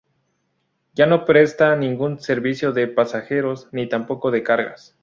[0.95, 4.97] Ya no presta ningún servicio de pasajeros ni tampoco de cargas.